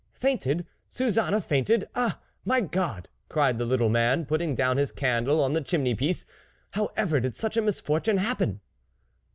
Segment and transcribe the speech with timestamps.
[0.19, 0.65] "Fainted!
[0.89, 1.87] Suzanne fainted!
[1.93, 2.19] Ah!
[2.43, 6.25] my God!" cried the little man, putting down his candle on the chimney piece,"
[6.71, 8.61] how ever did such a misfortune happen